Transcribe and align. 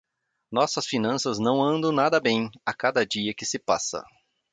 Nossas 0.51 0.87
finanças 0.87 1.37
não 1.37 1.63
andam 1.63 1.91
nada 1.91 2.19
bem, 2.19 2.49
a 2.65 2.73
cada 2.73 3.05
dia 3.05 3.35
que 3.35 3.45
se 3.45 3.59
passa. 3.59 4.03